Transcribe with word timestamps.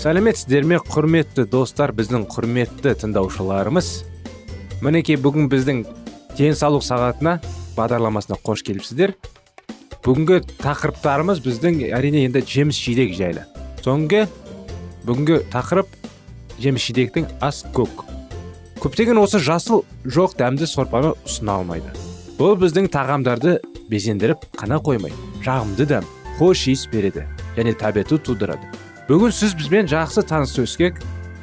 Сәлеметсіздер 0.00 0.64
ме 0.64 0.78
құрметті 0.80 1.42
достар 1.52 1.90
біздің 1.92 2.22
құрметті 2.32 2.94
тыңдаушыларымыз. 3.02 3.88
Мінекей 4.80 5.18
бүгін 5.20 5.50
біздің 5.52 5.82
денсаулық 6.38 6.86
сағатына 6.86 7.34
бағдарламасына 7.76 8.38
қош 8.40 8.62
келіпсіздер. 8.64 9.12
Бүгінгі 10.00 10.38
тақырыптарымыз 10.62 11.42
біздің 11.44 11.82
әрине 11.92 12.24
енді 12.30 12.40
жеміс 12.48 12.80
жидек 12.80 13.12
жайлы. 13.18 13.44
Соңғы 13.84 14.24
бүгінгі 15.04 15.42
тақырып 15.52 15.92
жеміс 16.64 16.88
жидектің 16.88 17.28
ас 17.44 17.60
көк. 17.76 18.06
Көптеген 18.80 19.20
осы 19.20 19.36
жасыл 19.36 19.84
жоқ 20.08 20.38
дәмді 20.40 20.64
сорпаны 20.64 21.12
ұсына 21.28 21.60
алмайды. 21.60 21.92
Бұл 22.40 22.56
біздің 22.56 22.88
тағамдарды 22.96 23.58
безендіріп 23.92 24.48
қана 24.56 24.80
қоймай 24.80 25.12
жағымды 25.44 25.92
дәм 25.92 26.08
хош 26.40 26.70
иіс 26.72 26.88
береді 26.88 27.28
және 27.58 27.76
тәбеті 27.76 28.16
тудырады. 28.16 28.69
Бүгін 29.10 29.32
сіз 29.34 29.56
бізбен 29.58 29.88
жақсы 29.90 30.22
таныс 30.22 30.52
өскек 30.62 31.00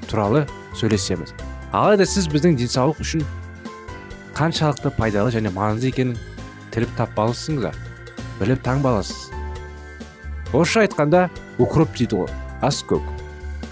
туралы 0.07 0.45
сөйлесеміз. 0.79 1.33
Алайда 1.75 2.05
сіз 2.07 2.29
біздің 2.31 2.55
денсаулық 2.61 3.01
үшін 3.03 3.25
қаншалықты 4.37 4.93
пайдалы 4.95 5.33
және 5.35 5.51
маңызды 5.51 5.89
екенін 5.91 6.13
тіліп 6.71 6.93
таппалысыңыздар. 6.95 7.75
Біліп 8.39 8.63
таңбаласыз. 8.63 9.33
Орысша 10.53 10.85
айтқанда 10.85 11.25
укроп 11.59 11.91
дейді 11.97 12.21
ғой 12.21 12.31
аскөк 12.63 13.03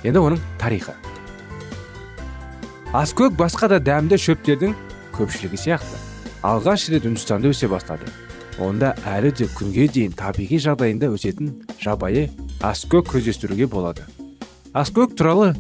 енді 0.03 0.25
оның 0.25 0.44
тарихы. 0.59 0.91
Аскөк 2.91 3.39
басқа 3.39 3.69
да 3.72 3.79
дәмді 3.79 4.19
шөптердің 4.19 4.75
көпшілігі 5.16 5.61
сияқты. 5.69 6.01
Алғаш 6.44 6.89
рет 6.91 7.07
үндістанда 7.07 7.55
өсе 7.55 7.72
бастады. 7.72 8.11
Онда 8.59 8.91
әлі 9.07 9.31
де 9.31 9.47
күнге 9.55 9.88
дейін 9.88 10.19
табиғи 10.19 10.59
жағдайында 10.67 11.16
өсетін 11.16 11.61
жабайы 11.79 12.28
аскөк 12.61 13.09
көздестіруге 13.13 13.67
болады. 13.67 14.05
Аскөк 14.73 15.16
туралы 15.16 15.53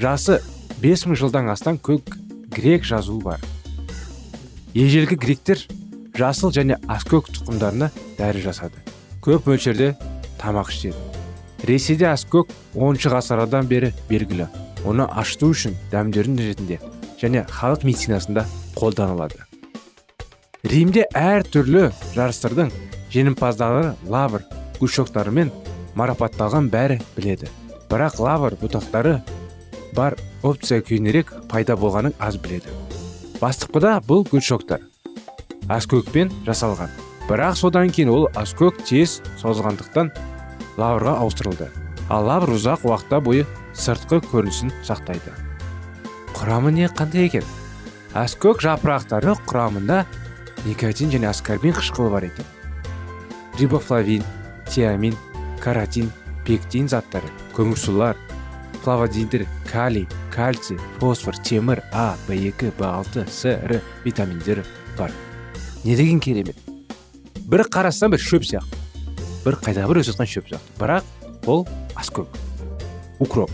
жасы 0.00 0.40
5000 0.82 1.16
жылдан 1.20 1.48
астам 1.52 1.78
көк 1.78 2.16
грек 2.50 2.84
жазуы 2.84 3.22
бар. 3.22 3.40
Ежелгі 4.74 5.16
гректер 5.16 5.60
жасыл 6.16 6.52
және 6.52 6.78
аскөк 6.88 7.30
тұқымдарына 7.32 7.90
дәрі 8.18 8.42
жасады. 8.44 8.80
Көп 9.22 9.46
мөлшерде 9.46 9.94
тамақ 10.40 10.72
ішеді. 10.72 10.96
Ресейде 11.62 12.08
аскөк 12.10 12.50
10 12.74 12.98
ғасырдан 13.12 13.68
бері 13.70 13.92
белгілі. 14.08 14.48
Оны 14.84 15.06
ашыту 15.06 15.52
үшін 15.54 15.76
дәмдерін 15.92 16.40
ретінде 16.42 16.80
және 17.20 17.44
халық 17.46 17.84
медицинасында 17.86 18.48
қолданылады. 18.74 19.44
Римде 20.66 21.06
әр 21.14 21.46
түрлі 21.46 21.92
жарыстардың 22.16 22.72
жеңімпаздары 23.14 23.92
лавр 24.10 24.42
гүлшоқтарымен 24.80 25.52
марапатталған 25.98 26.70
бәрі 26.72 27.00
біледі. 27.16 27.50
Бірақ 27.90 28.20
лавр 28.22 28.56
бұтақтары 28.60 29.18
бар 29.96 30.16
опция 30.42 30.80
кейінірек 30.80 31.34
пайда 31.50 31.76
болғанын 31.76 32.16
аз 32.18 32.38
біледі. 32.40 32.72
Бастапқыда 33.40 33.98
бұл 34.06 34.24
гүлшоқтар 34.30 34.88
аскөкпен 35.70 36.32
жасалған. 36.46 36.90
Бірақ 37.28 37.56
содан 37.56 37.90
кейін 37.92 38.10
ол 38.12 38.28
аскөк 38.38 38.82
тез 38.86 39.20
созылғандықтан 39.40 40.10
лаврға 40.80 41.16
ауыстырылды. 41.22 41.68
Ал 42.10 42.26
лавр 42.26 42.56
ұзақ 42.56 42.86
уақытта 42.88 43.20
бойы 43.22 43.46
сыртқы 43.78 44.20
көрінісін 44.26 44.72
сақтайды. 44.84 45.32
Құрамы 46.36 46.72
не 46.74 46.88
қандай 46.90 47.28
екен? 47.28 47.44
Аскөк 48.12 48.60
жапырақтары 48.64 49.36
құрамында 49.46 50.02
никотин 50.66 51.12
және 51.12 51.30
аскорбин 51.30 51.76
қышқылы 51.78 52.10
бар 52.10 52.26
екен. 52.28 52.44
Рибофлавин 53.58 54.24
тиамин 54.68 55.16
каротин 55.62 56.10
пектин 56.46 56.88
заттары 56.90 57.30
көмірсулар 57.54 58.18
флавоноидтер 58.82 59.46
калий 59.70 60.08
кальций 60.34 60.78
фосфор 60.98 61.36
темір 61.38 61.82
а 61.92 62.16
б 62.26 62.34
екі 62.34 62.72
б 62.78 62.82
алты 62.82 63.26
с 63.30 63.46
р 63.46 63.80
витаминдері 64.04 64.64
бар. 64.98 65.12
Не 65.84 65.96
деген 65.96 66.20
керемет. 66.20 66.56
Бір 67.46 67.66
қарасаң 67.70 68.10
бір 68.14 68.22
шөп 68.22 68.46
сияқты. 68.46 68.78
Бір 69.44 69.58
қайда 69.62 69.86
бір 69.86 70.02
өсіп 70.02 70.18
шөп 70.26 70.50
сияқты. 70.50 70.74
Бірақ 70.80 71.46
ол 71.46 71.66
аскөк 71.94 72.26
укроп. 73.20 73.50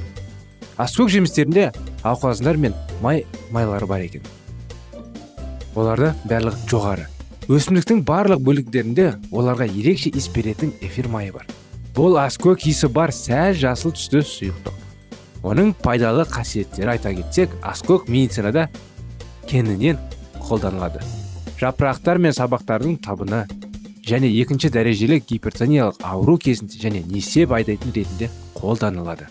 Аскөк 0.78 1.12
жемістерінде 1.12 1.72
алқазандар 2.02 2.56
мен 2.56 2.74
май 3.02 3.26
майлары 3.50 3.86
бар 3.86 4.00
екен. 4.00 4.22
Оларда 5.74 6.14
барлығы 6.24 6.68
жоғары. 6.70 7.06
Өсімдіктің 7.48 8.04
барлық 8.04 8.40
бөліктерінде 8.44 9.14
оларға 9.32 9.68
ерекше 9.68 10.12
иіс 10.12 10.28
беретін 10.32 10.72
эфир 10.80 11.08
майы 11.08 11.32
бар. 11.32 11.46
Бұл 11.98 12.14
аскөк 12.22 12.62
иісі 12.70 12.86
бар 12.94 13.10
сәл 13.10 13.56
жасыл 13.58 13.90
түсті 13.96 14.20
сұйықтық 14.22 15.46
оның 15.50 15.72
пайдалы 15.82 16.22
қасиеттері 16.30 16.92
айта 16.92 17.10
кетсек 17.10 17.56
аскөк 17.66 18.04
медицинада 18.06 18.68
кеңінен 19.50 19.98
қолданылады. 20.38 21.02
Жапырақтар 21.58 22.20
мен 22.22 22.36
сабақтардың 22.36 23.00
табына 23.02 23.40
және 24.06 24.30
екінші 24.30 24.70
дәрежелі 24.76 25.18
гипертониялық 25.26 25.98
ауру 26.06 26.36
кезінде 26.38 26.78
және 26.84 27.02
несеп 27.02 27.56
айдайтын 27.58 27.90
ретінде 27.96 28.30
қолданылады. 28.54 29.26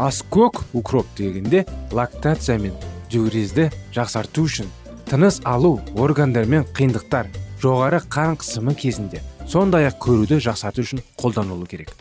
Аскөк 0.00 0.64
укроп 0.72 1.12
дегенде 1.18 1.66
лактация 1.92 2.56
мен 2.56 2.72
диурезді 3.12 3.68
жақсарту 3.92 4.48
үшін 4.48 4.72
тыныс 5.12 5.42
алу 5.44 5.76
органдар 5.92 6.48
мен 6.48 6.64
қиындықтар 6.72 7.28
жоғары 7.60 8.00
қан 8.08 8.40
қысымы 8.40 8.72
кезінде 8.80 9.20
сондай 9.46 9.88
ақ 9.88 9.98
көруді 10.02 10.40
жақсарту 10.42 10.84
үшін 10.84 11.02
қолданылу 11.20 11.66
керек. 11.68 11.92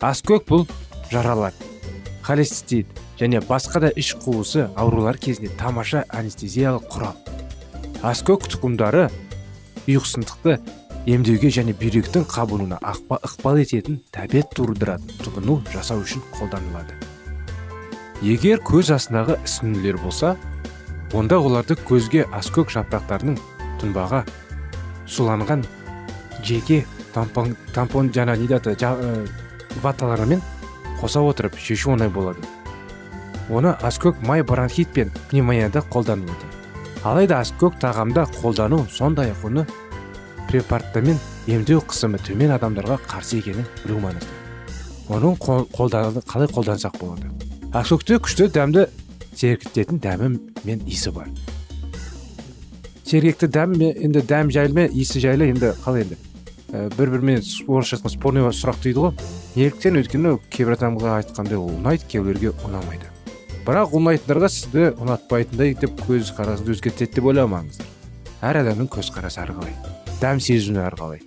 Аскөк 0.00 0.46
бұл 0.48 0.66
жаралар 1.10 1.54
холецистит 2.24 2.86
және 3.18 3.40
басқа 3.44 3.80
да 3.86 3.90
іш 3.96 4.14
қуысы 4.22 4.68
аурулар 4.76 5.18
кезінде 5.18 5.50
тамаша 5.58 6.04
анестезиялық 6.08 6.86
құрал. 6.92 7.16
Аскөк 8.02 8.46
тұқымдары 8.48 9.08
ұйқысыздықты 9.86 10.58
емдеуге 11.10 11.50
және 11.52 11.74
бүйректің 11.76 12.26
қабынуына 12.30 12.78
ықпал 12.80 13.60
ететін 13.62 14.00
тәбет 14.12 14.52
тудыратын 14.56 15.20
тұтыну 15.24 15.60
жасау 15.72 16.04
үшін 16.04 16.24
қолданылады. 16.36 16.96
Егер 18.22 18.60
көз 18.60 18.92
астындағы 18.96 19.38
ісінулер 19.44 19.96
болса 20.02 20.36
онда 21.16 21.40
оларды 21.40 21.76
көзге 21.88 22.26
аскөк 22.36 22.72
жапырақтарының 22.72 23.38
тұнбаға 23.80 24.24
суланған 25.08 25.64
жеке 26.44 26.84
тампон, 27.14 27.56
тампон 27.74 28.10
жаңа 28.12 28.36
не 28.36 28.46
аты 28.54 28.76
ваталарымен 29.82 30.40
қоса 31.00 31.20
отырып 31.20 31.58
шешу 31.58 31.92
оңай 31.94 32.08
болады. 32.08 32.40
Оны 33.48 33.74
аскөк 33.82 34.22
май 34.26 34.42
бронхит 34.42 34.88
пен 34.88 35.10
пневмонияда 35.30 35.82
қолданылуда 35.90 36.50
алайда 37.02 37.40
аскөк 37.40 37.78
тағамда 37.80 38.26
қолдану 38.40 38.84
сондай 38.92 39.32
ақ 39.32 39.46
оны 39.48 39.66
препараттармен 40.50 41.18
емдеу 41.46 41.80
қысымы 41.80 42.20
төмен 42.26 42.52
адамдарға 42.56 42.98
қарсы 43.08 43.40
екенін 43.40 43.66
білу 43.84 44.00
маңызды 44.04 44.40
оның 45.10 45.38
қалай 45.40 46.50
қолдансақ 46.52 46.98
болады? 47.00 47.30
Аскөкте 47.72 48.20
күшті 48.22 48.50
дәмді 48.54 48.86
сергітетін 49.34 49.98
дәмі 50.02 50.36
мен 50.64 50.82
иісі 50.86 51.10
бар. 51.14 51.30
Сергекті 53.04 53.48
дәм 53.50 53.74
енді 53.80 54.22
дәм 54.22 54.52
жайлы 54.54 54.86
иісі 54.92 55.22
жайлы 55.24 55.50
енді 55.50 55.72
қалай 55.84 56.04
енді? 56.06 56.18
Бір 56.70 57.10
бірімен 57.16 57.40
орысша 57.66 57.98
айтқанда 57.98 58.14
спорный 58.14 58.50
сұрақ 58.54 58.82
дейді 58.82 59.04
ғой. 59.04 59.14
Неліктен 59.56 60.00
өйткені 60.00 60.36
кейбір 60.50 60.76
адамға 60.76 61.16
айтқандай 61.20 61.58
ол 61.58 61.72
ұнайды 61.74 62.06
кейбіреулерге 62.10 62.54
ұнамайды. 62.66 63.08
Бірақ 63.66 63.96
ұнайтындарға 63.98 64.48
сізді 64.50 64.86
ұнатпайтындай 65.02 65.74
деп 65.78 65.98
көзқарасыңызды 66.06 66.76
өзгертеді 66.76 67.18
деп 67.18 67.26
ойламаңыздар 67.32 67.90
әр 68.40 68.60
адамның 68.62 68.88
көзқарасы 68.88 69.42
әрқалай 69.42 69.74
дәм 70.20 70.40
сезімі 70.40 70.80
әрқалай. 70.86 71.20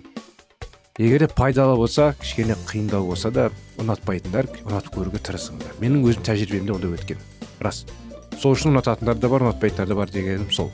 Егер 0.98 1.24
де 1.24 1.28
пайдалы 1.28 1.76
болса 1.76 2.14
кішкене 2.20 2.56
қиындау 2.66 3.06
болса 3.06 3.30
да 3.30 3.48
ұнатпайтындар 3.82 4.48
ұнатып 4.64 4.98
көруге 4.98 5.22
тырысыңдар 5.22 5.78
менің 5.82 6.04
өзім 6.06 6.26
тәжірибемде 6.26 6.74
ондай 6.74 6.94
өткен. 6.94 7.22
Рас 7.60 7.84
сол 8.38 8.54
үшін 8.54 8.74
ұнататындар 8.74 9.18
да 9.18 9.30
бар 9.30 9.46
ұнатпайтындар 9.46 9.90
да 9.90 9.98
бар 9.98 10.10
дегенім 10.14 10.50
сол. 10.54 10.70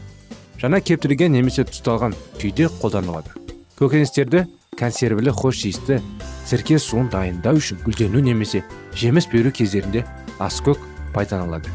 Жаңа 0.61 0.81
кептірілген 0.85 1.33
немесе 1.33 1.65
тұздалған 1.69 2.17
күйде 2.41 2.69
қолданылады. 2.81 3.33
Көкөністерді 3.81 4.47
консервілі 4.79 5.31
хош 5.31 5.65
иісті 5.67 6.01
сірке 6.47 6.79
суын 6.79 7.11
дайындау 7.13 7.59
үшін 7.61 7.81
гүлдену 7.85 8.23
немесе 8.25 8.63
жеміс 8.97 9.27
беру 9.33 9.53
кездерінде 9.53 10.05
аскөк 10.39 10.79
пайдаланылады. 11.15 11.71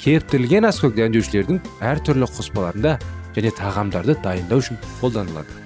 Кептірілген 0.00 0.68
аскөк 0.68 0.94
дәмдеушілердің 0.98 1.60
әртүрлі 1.80 2.28
қоспаларында 2.28 2.98
және 3.36 3.52
тағамдарды 3.56 4.16
дайындау 4.22 4.62
үшін 4.62 4.78
қолданылады. 5.00 5.56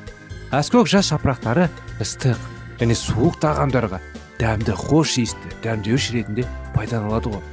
Аскөк 0.54 0.88
жас 0.88 1.10
жапырақтары 1.12 1.66
ыстық 2.00 2.38
және 2.80 2.96
суық 2.96 3.40
тағамдарға 3.42 4.00
дәмді 4.38 4.76
хош 4.78 5.19
иісті 5.20 5.54
дәмдеуіш 5.64 6.12
ретінде 6.14 6.46
пайдаланылады 6.76 7.34
ғой. 7.34 7.44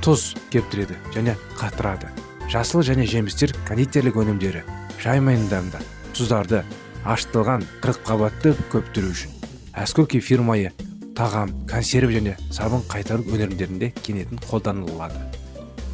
Тұз 0.00 0.32
кептіреді 0.54 0.96
және 1.14 1.34
қатырады. 1.58 2.08
Жасыл 2.46 2.86
және 2.86 3.08
жемістер 3.10 3.52
кондитерлік 3.66 4.16
өнімдері 4.22 4.62
жай 5.02 5.20
майындарында 5.20 5.82
тұздарды 6.14 6.62
ашытылған 7.06 7.64
қабатты 8.06 8.56
көптіру 8.72 9.12
үшін. 9.14 9.30
Әскөк 9.76 10.10
кефир 10.16 10.42
майы 10.42 10.72
тағам 11.16 11.52
консерв 11.70 12.10
және 12.10 12.34
сабын 12.50 12.82
қайтару 12.90 13.24
өнімдерінде 13.30 13.92
кенетін 14.02 14.42
қолданылады. 14.50 15.22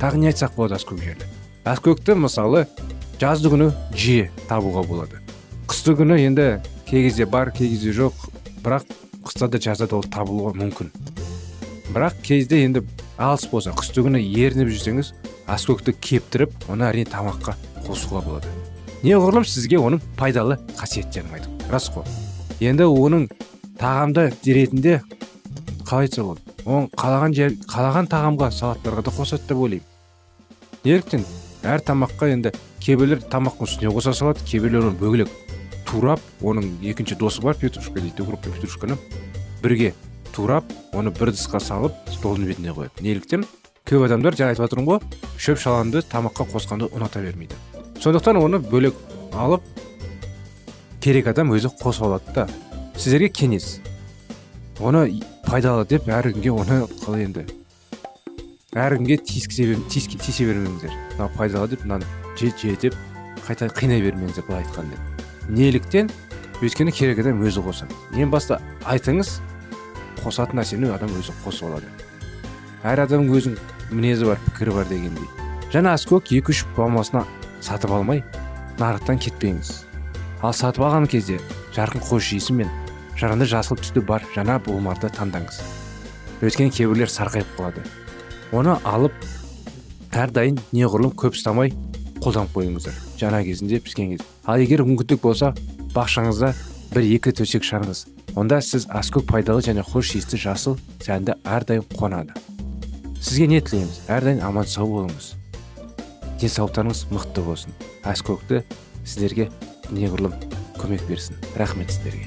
Тағы 0.01 0.19
не 0.19 0.33
айтсақ 0.33 0.57
болады 0.57 0.81
аскөк 0.81 1.03
жайлы 1.05 1.29
әскөкті 1.69 2.17
мысалы 2.19 2.65
жазды 3.21 3.53
күні 3.53 3.69
жиі 3.95 4.31
табуға 4.49 4.83
болады. 4.87 5.21
Қысты 5.71 5.95
күні 5.99 6.19
енді 6.25 6.47
кей 6.89 7.11
бар 7.25 7.53
кей 7.55 7.77
жоқ. 7.77 8.15
Бірақ 8.65 8.87
қыста 9.23 9.49
да 9.49 9.59
жазда 9.59 9.87
да 9.87 9.97
ол 9.97 10.03
табылуға 10.03 10.57
мүмкін. 10.59 10.91
Бірақ 11.93 12.19
кезде 12.23 12.65
енді 12.65 12.83
алыс 13.19 13.47
болса 13.47 13.71
қысты 13.71 14.03
күні 14.03 14.23
ерініп 14.23 14.75
жүрсеңіз 14.75 15.15
аскөкті 15.47 15.95
кептіріп 15.95 16.69
оны 16.69 16.91
әрине 16.91 17.11
тамаққа 17.11 17.55
қосуға 17.87 18.25
болады. 18.27 18.62
Неғұрлым 19.03 19.47
сізге 19.47 19.81
оның 19.83 20.03
пайдалы 20.19 20.59
қасиеттерін 20.79 21.35
айту. 21.35 21.51
Рас 21.71 21.89
қой. 21.91 22.07
Енді 22.63 22.87
оның 22.87 23.29
тағамда 23.81 24.29
ретінде 24.47 25.01
қалай 25.83 26.07
айтса 26.07 26.23
болады 26.23 26.53
оны 26.65 26.91
қалаған 26.95 27.35
жер 27.35 27.57
қалаған 27.67 28.11
тағамға 28.13 28.51
салаттарға 28.55 29.03
да 29.03 29.15
қосады 29.17 29.49
деп 29.49 29.59
ойлаймын. 29.59 29.89
Неліктен 30.85 31.25
әр 31.67 31.83
тамаққа 31.83 32.31
енді 32.31 32.53
кейбіреулер 32.83 33.25
тамақтың 33.33 33.67
үстіне 33.67 33.91
қоса 33.95 34.15
салады 34.15 34.47
кейбіреулер 34.47 34.93
оны 34.93 34.99
бөлек 35.01 35.35
турап 35.89 36.23
оның 36.41 36.79
екінші 36.83 37.19
досы 37.19 37.43
бар 37.43 37.59
петрушка 37.59 38.01
дейді 38.01 38.23
петрушканы. 38.23 38.97
Бірге 39.63 39.95
турап 40.35 40.65
оны 40.93 41.11
бір 41.11 41.35
ыдысқа 41.35 41.61
салып 41.61 41.93
столдың 42.15 42.47
бетіне 42.47 42.73
қояды. 42.73 43.03
Неліктен 43.03 43.45
көп 43.87 44.07
адамдар 44.07 44.39
жаңа 44.39 44.55
айтып 44.55 44.67
жатырмын 44.67 44.87
ғой 44.87 45.01
шөп 45.39 45.59
шаламды 45.59 46.03
тамаққа 46.07 46.47
қосқанды 46.55 46.89
ұната 46.95 47.23
бермейді. 47.23 47.55
Сондықтан 48.03 48.37
оны 48.37 48.59
бөлек 48.59 48.97
алып 49.31 49.63
керек 51.01 51.29
адам 51.31 51.53
өзі 51.55 51.71
қосып 51.79 52.09
алады 52.09 52.33
да. 52.35 52.47
Сіздерге 52.97 53.29
кеңес. 53.31 53.77
Оны 54.83 55.05
пайдалы 55.47 55.85
деп 55.87 56.09
әр 56.11 56.33
күнге 56.33 56.51
оны 56.51 56.81
қалай 57.05 57.29
енді. 57.29 57.45
Әр 58.75 58.97
күнге 58.99 59.21
тиісе 59.23 60.49
бермеңіздер. 60.49 60.91
Мынау 61.13 61.31
пайдалы 61.37 61.69
деп 61.71 61.85
мынаны 61.85 62.07
же 62.41 62.51
же 62.59 62.75
деп 62.75 62.97
қайта 63.47 63.69
қинай 63.71 64.03
бермеңіздер 64.03 64.49
былай 64.49 64.65
айтқанда. 64.65 64.99
Неліктен 65.49 66.11
өйткені 66.61 66.91
керек 66.91 67.21
адам 67.23 67.45
өзі 67.47 67.63
қосады. 67.63 67.95
Ең 68.19 68.35
басты 68.35 68.59
айтыңыз 68.83 69.37
қосатын 70.25 70.59
нәрсені 70.59 70.91
адам 70.91 71.15
өзі 71.21 71.37
қосып 71.45 71.71
алады. 71.71 71.87
Әр 72.83 73.05
адамның 73.07 73.31
өзінің 73.39 73.95
мінезі 73.95 74.27
бар 74.27 74.43
пікірі 74.49 74.75
бар 74.75 74.91
дегендей. 74.91 75.31
Жаңа 75.71 75.95
аскөк 75.95 76.33
екі 76.35 76.51
үш 76.51 76.65
болмасына 76.77 77.27
сатып 77.63 77.93
алмай 77.95 78.23
нарықтан 78.81 79.21
кетпеңіз. 79.23 79.73
Ал 80.43 80.53
сатып 80.53 80.85
алған 80.85 81.07
кезде 81.11 81.39
жарқын 81.77 82.03
хош 82.03 82.33
иісі 82.35 82.57
мен 82.59 82.71
жаранды 83.19 83.47
жасыл 83.47 83.79
түсті 83.79 84.03
бар 84.07 84.25
жаңа 84.35 84.59
буылмарды 84.65 85.11
таңдаңыз. 85.15 85.61
Өйткені 86.43 86.75
кейбіреулер 86.75 87.11
сарғайып 87.13 87.53
қалады. 87.57 87.85
Оны 88.53 88.75
алып 88.83 89.15
әрдайым 90.13 90.59
неғұрлым 90.75 91.15
көп 91.17 91.39
ұстамай 91.39 91.73
қолданып 92.23 92.57
қойыңыздар 92.57 92.97
жаңа 93.21 93.43
кезінде 93.47 93.79
піскен 93.81 94.17
кезде. 94.17 94.27
Ал 94.47 94.59
егер 94.59 94.83
мүмкіндік 94.87 95.23
болса 95.23 95.53
бақшаңызда 95.95 96.53
бір 96.93 97.07
екі 97.15 97.33
төсек 97.39 97.67
шығарыңыз. 97.69 98.07
Онда 98.37 98.61
сіз 98.65 98.89
аскөк 98.91 99.27
пайдалы 99.29 99.63
және 99.63 99.85
хош 99.87 100.15
иісті 100.17 100.41
жасыл 100.41 100.79
сәнді 101.05 101.37
әрдайым 101.45 101.87
қуанады. 101.95 102.35
Сізге 103.21 103.47
не 103.47 103.61
тілейміз? 103.61 104.03
Әрдайым 104.09 104.43
аман 104.47 104.67
сау 104.67 104.89
болыңыз. 104.89 105.35
Денсаулықтарыңыз 106.43 107.05
мықты 107.15 107.43
болсын. 107.47 107.75
Әскөкті 108.03 108.63
сіздерге 109.07 109.47
неғұрлым 109.95 110.35
көмек 110.81 111.05
берсін. 111.07 111.39
Рахмет 111.55 111.93
сіздерге. 111.95 112.27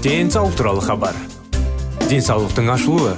Денсаулық 0.00 0.56
туралы 0.56 0.80
хабар. 0.80 1.16
Денсаулықтың 2.08 2.72
ашылуы 2.72 3.16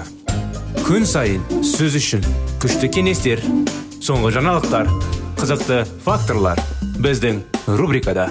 күн 0.83 1.07
сайын 1.07 1.45
сөз 1.63 1.95
үшін 2.01 2.27
күшті 2.59 2.91
кеңестер 2.91 3.45
соңғы 4.03 4.35
жаңалықтар 4.41 4.91
қызықты 5.39 5.85
факторлар 6.03 6.59
біздің 6.99 7.45
рубрикада. 7.79 8.31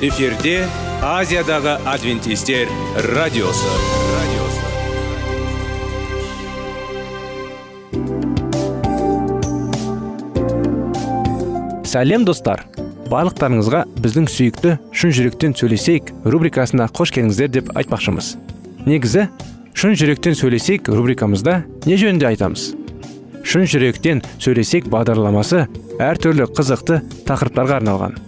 эфирде 0.00 0.60
азиядағы 1.02 1.72
адвентистер 1.90 2.68
радиосы. 3.16 3.70
Радиосы 4.14 4.62
сәлем 11.82 12.22
достар. 12.28 12.62
Барлықтарыңызға 13.10 13.80
біздің 13.98 14.30
сүйікті 14.30 14.76
шын 14.94 15.16
жүректен 15.18 15.58
сөйлесейік 15.58 16.14
рубрикасына 16.30 16.86
қош 16.94 17.10
келдіңіздер 17.16 17.50
деп 17.56 17.74
айтпақшымыз. 17.74 18.36
Негізі 18.86 19.26
шын 19.74 19.98
жүректен 19.98 20.38
сөйлесейік 20.38 20.92
рубрикамызда 20.94 21.64
не 21.88 21.98
жөнінде 21.98 22.30
айтамыз? 22.30 22.70
Шын 23.42 23.66
жүректен 23.66 24.22
сөйлесейік 24.38 24.92
бағдарламасы 24.94 25.66
әртүрлі 25.98 26.52
қызықты 26.54 27.02
тақырыптарға 27.26 27.82
арналған. 27.82 28.27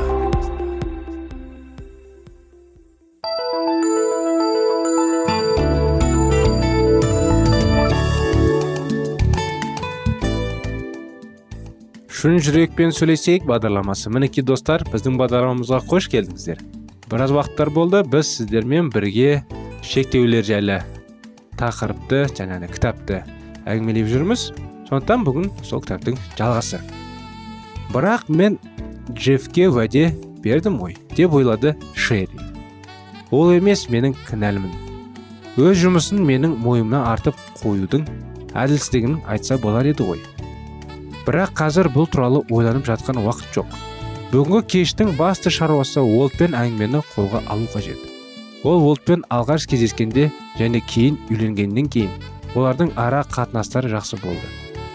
Шын 12.21 12.35
жүрекпен 12.37 12.91
сөйлесейік 12.93 13.47
бағдарламасы 13.49 14.11
мінекей 14.13 14.43
достар 14.45 14.83
біздің 14.93 15.15
бағдарламамызға 15.17 15.79
қош 15.89 16.05
келдіңіздер 16.13 16.59
біраз 17.09 17.31
уақыттар 17.33 17.71
болды 17.73 18.03
біз 18.05 18.27
сіздермен 18.35 18.91
бірге 18.93 19.39
шектеулер 19.81 20.45
жайлы 20.45 20.75
тақырыпты 21.57 22.19
жаңағы 22.37 22.67
кітапты 22.75 23.23
әңгімелеп 23.65 24.11
жүрміз 24.11 24.43
сондықтан 24.91 25.25
бүгін 25.25 25.47
сол 25.65 25.81
кітаптың 25.81 26.19
жалғасы 26.37 26.83
бірақ 27.95 28.29
мен 28.29 28.59
джеффке 29.15 29.71
уәде 29.71 30.11
бердім 30.45 30.77
ғой 30.83 30.93
деп 31.17 31.33
ойлады 31.39 31.73
шерри 31.95 32.51
ол 33.31 33.49
емес 33.55 33.87
менің 33.89 34.13
кінәлімін 34.27 35.57
өз 35.57 35.73
жұмысын 35.87 36.21
менің 36.29 36.53
мойнымнан 36.67 37.09
артып 37.15 37.41
қоюдың 37.63 38.05
әділсіздігін 38.53 39.23
айтса 39.25 39.57
болар 39.65 39.89
еді 39.89 40.05
ғой 40.11 40.21
бірақ 41.25 41.53
қазір 41.57 41.89
бұл 41.93 42.07
туралы 42.11 42.41
ойланып 42.49 42.87
жатқан 42.89 43.19
уақыт 43.21 43.57
жоқ. 43.57 43.75
Бүгінгі 44.31 44.61
кештің 44.73 45.15
басты 45.17 45.51
шаруасы 45.51 46.01
уолтпен 46.01 46.55
әңгімені 46.55 47.01
қолға 47.13 47.43
алу 47.51 47.67
қажет. 47.73 47.99
Ол 48.63 48.83
уолтпен 48.85 49.25
алғаш 49.29 49.67
кездескенде 49.67 50.29
және 50.59 50.81
кейін 50.87 51.19
үйленгеннен 51.29 51.89
кейін 51.91 52.13
олардың 52.55 52.93
ара 52.95 53.25
қатынастары 53.27 53.91
жақсы 53.91 54.21
болды. 54.23 54.47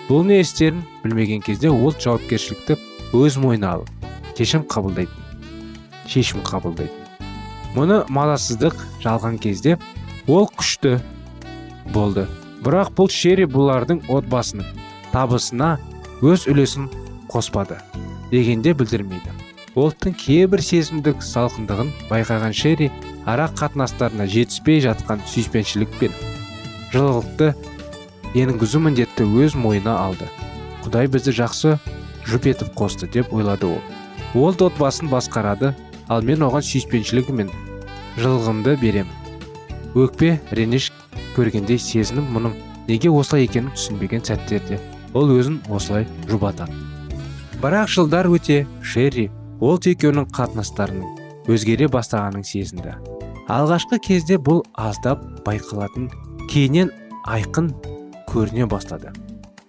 Бұл 0.09 0.25
не 0.25 0.41
істерін 0.41 0.85
білмеген 1.05 1.43
кезде 1.43 1.71
уолт 1.71 2.01
жауапкершілікті 2.03 2.79
өз 3.17 3.39
мойнына 3.43 3.77
алып 3.77 4.37
шешім 4.39 4.65
қабылдайтын 4.71 5.27
шешім 6.11 6.43
қабылдайтын. 6.47 7.05
Мұны 7.77 7.99
мазасыздық 8.13 8.77
жалған 9.03 9.39
кезде 9.43 9.77
ол 10.29 10.49
күшті 10.57 10.97
болды. 11.93 12.27
Бірақ 12.65 12.95
бұл 12.97 13.11
шерри 13.13 13.45
бұлардың 13.51 14.07
отбасының 14.11 14.67
табысына 15.13 15.77
өз 16.25 16.47
үлесін 16.49 16.87
қоспады 17.29 17.77
дегенде 18.31 18.73
білдірмейді. 18.73 19.35
Олттың 19.77 20.15
кейбір 20.17 20.63
сезімдік 20.65 21.21
салқындығын 21.21 21.91
байқаған 22.09 22.55
шерри 22.57 22.89
ара 23.29 23.51
қатынастарына 23.59 24.25
жетіспей 24.25 24.81
жатқан 24.87 25.21
сүйіспеншілік 25.29 25.93
пен 26.01 26.17
жылылықты 26.95 27.53
енгізу 28.33 28.81
міндетті 28.81 29.29
өз 29.29 29.59
мойнына 29.61 29.99
алды. 30.07 30.31
Құдай 30.87 31.13
бізді 31.13 31.37
жақсы 31.37 31.77
жұп 32.25 32.49
етіп 32.49 32.73
қосты 32.79 33.11
деп 33.13 33.37
ойлады 33.37 33.69
ол. 33.77 33.81
Ол 34.33 34.57
отбасын 34.57 35.13
басқарады 35.13 35.75
ал 36.09 36.25
мен 36.25 36.49
оған 36.49 36.65
сүйіспеншілігі 36.65 37.37
мен 37.37 37.53
жылылығымды 38.17 38.79
беремін 38.81 39.13
өкпе 39.97 40.39
реніш 40.57 40.93
көргендей 41.37 41.77
сезініп 41.77 42.33
мұның 42.33 42.57
неге 42.89 43.13
осылай 43.13 43.45
екенін 43.45 43.75
түсінбеген 43.77 44.25
сәттерде 44.25 44.81
ол 45.17 45.33
өзін 45.33 45.61
осылай 45.73 46.05
жұбатады. 46.29 46.75
Бірақ 47.63 47.89
жылдар 47.89 48.29
өте 48.29 48.65
шерри 48.85 49.31
ол 49.65 49.81
екеуінің 49.81 50.29
қатынастарының 50.37 51.49
өзгере 51.49 51.89
бастағанын 51.89 52.45
сезінді. 52.45 52.97
Алғашқы 53.49 53.99
кезде 54.03 54.37
бұл 54.37 54.61
аздап 54.75 55.23
байқалатын 55.47 56.11
кейіннен 56.51 56.91
айқын 57.25 57.71
көріне 58.29 58.67
бастады. 58.69 59.15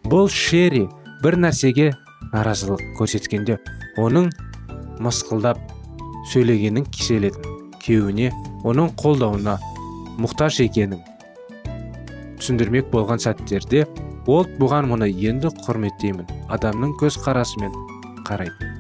Бұл 0.04 0.28
шерри 0.34 0.88
бір 1.24 1.38
нәрсеге 1.40 1.94
наразылық 2.34 2.84
көрсеткенде 3.00 3.60
оның 4.02 4.32
мысқылдап 5.04 5.62
сөйлегенін 6.34 6.90
киселетін 6.92 7.56
күйеуіне 7.86 8.32
оның 8.68 8.92
қолдауына 9.00 9.56
мұқтаж 10.20 10.60
екенін 10.66 11.00
түсіндірмек 12.42 12.90
болған 12.92 13.22
сәттерде 13.22 13.86
ол 14.28 14.48
бұған 14.60 14.90
мұны 14.92 15.08
енді 15.30 15.52
құрметтеймін 15.64 16.28
адамның 16.54 16.96
көз 17.02 17.20
қарасымен 17.24 17.74
қарайды 18.28 18.72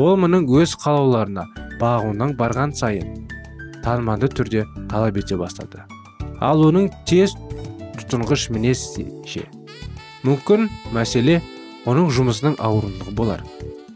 ол 0.00 0.16
мұның 0.20 0.46
өз 0.60 0.76
қалауларына 0.82 1.46
бағуынан 1.80 2.36
барған 2.38 2.74
сайын 2.76 3.26
таныманды 3.84 4.28
түрде 4.28 4.66
талап 4.90 5.16
ете 5.16 5.36
бастады. 5.40 5.84
Ал 6.40 6.62
оның 6.66 6.90
тез 7.08 7.34
тұтынғыш 7.98 8.48
мінез 8.54 8.84
ше? 9.28 9.46
Мүмкін 10.26 10.68
мәселе 10.94 11.40
оның 11.88 12.10
жұмысының 12.12 12.58
ауырлығы 12.60 13.14
болар. 13.16 13.44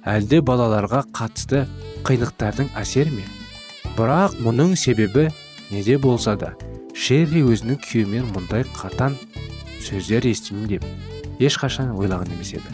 Әлде 0.05 0.41
балаларға 0.45 1.05
қатысты 1.17 1.65
қиындықтардың 2.05 2.73
әсері 2.81 3.13
ме? 3.13 3.25
Бірақ 3.97 4.39
мұның 4.45 4.75
себебі 4.77 5.29
неде 5.71 5.99
болса 5.99 6.37
да 6.37 6.55
шерри 6.95 7.45
өзінің 7.45 7.81
күйеуімен 7.85 8.29
мұндай 8.35 8.67
қатан 8.77 9.17
сөздер 9.85 10.27
естимін 10.29 10.69
деп 10.71 10.85
ешқашан 11.43 11.93
ойлаған 11.95 12.33
емес 12.35 12.55
еді. 12.57 12.71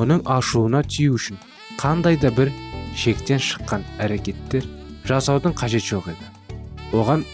Оның 0.00 0.24
ашуына 0.26 0.82
тию 0.82 1.18
үшін 1.18 1.38
қандай 1.78 2.16
да 2.20 2.30
бір 2.34 2.52
шектен 2.96 3.42
шыққан 3.42 3.84
әрекеттер 4.02 4.66
жасаудың 5.08 5.54
қажет 5.58 5.84
жоқ 5.84 6.08
еді. 6.14 6.30
Оған 6.94 7.24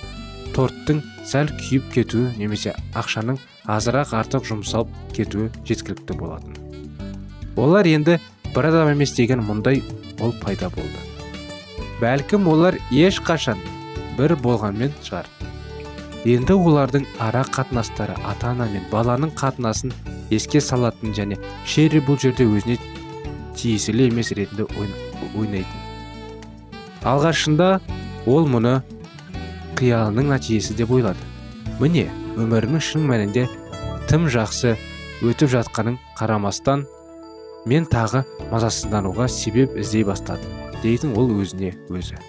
торттың 0.56 1.02
сәл 1.28 1.52
күйіп 1.60 1.90
кетуі 1.94 2.32
немесе 2.40 2.74
ақшаның 2.98 3.38
азырақ 3.70 4.14
артық 4.16 4.48
жұмсалып 4.48 4.90
кетуі 5.14 5.50
жеткілікті 5.68 6.16
болатын. 6.18 6.56
Олар 7.56 7.86
енді 7.86 8.18
бір 8.54 8.70
адам 8.72 8.94
емес 8.94 9.14
деген 9.14 9.44
мұндай 9.46 9.82
ол 10.20 10.34
пайда 10.42 10.70
болды. 10.74 11.06
Бәлкім 12.00 12.48
олар 12.50 12.78
ешқашан 12.90 13.60
бір 14.18 14.34
болғанмен 14.40 14.94
шығар. 15.04 15.28
Енді 16.28 16.52
олардың 16.52 17.06
ара 17.22 17.42
қатынастары 17.48 18.16
ата 18.28 18.50
ана 18.52 18.66
мен 18.68 18.84
баланың 18.92 19.32
қатынасын 19.38 19.92
еске 20.30 20.60
салатын 20.60 21.14
және 21.16 21.38
шерри 21.64 22.02
бұл 22.04 22.18
жерде 22.20 22.44
өзіне 22.44 22.76
тиесілі 23.56 24.10
емес 24.10 24.32
ретінде 24.36 24.66
ойнайтын. 25.32 25.80
Алғашында 27.08 27.80
ол 28.28 28.48
мұны 28.52 28.82
қиялының 29.80 30.28
нәтижесі 30.34 30.76
деп 30.76 30.92
ойлады. 30.92 31.24
Міне 31.80 32.10
өмірімнің 32.36 32.84
шын 32.84 33.08
мәнінде 33.08 33.46
тым 34.10 34.28
жақсы 34.28 34.76
өтіп 35.24 35.48
жатқанын 35.56 35.96
қарамастан 36.20 36.84
мен 37.64 37.88
тағы 37.88 38.26
мазасыздануға 38.52 39.28
себеп 39.32 39.72
іздей 39.80 40.04
бастадым 40.04 40.52
дейтін 40.84 41.16
ол 41.16 41.32
өзіне 41.40 41.72
өзі. 41.88 42.20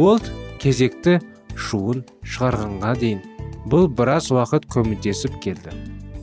Ол 0.00 0.20
кезекті 0.60 1.20
шуын 1.56 2.04
шығарғанға 2.22 2.92
дейін 3.00 3.22
бұл 3.70 3.88
біраз 3.88 4.30
уақыт 4.30 4.68
көмектесіп 4.70 5.38
келді. 5.42 5.74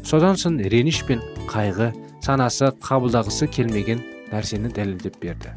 Содан 0.05 0.37
соң 0.39 0.59
реніш 0.71 1.03
пен 1.07 1.23
қайғы 1.51 1.91
санасы 2.23 2.71
қабылдағысы 2.83 3.49
келмеген 3.51 4.03
нәрсені 4.31 4.71
дәлелдеп 4.73 5.19
берді. 5.21 5.53